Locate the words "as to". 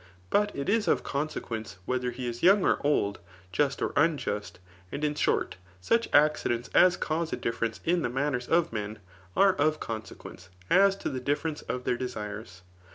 10.71-11.09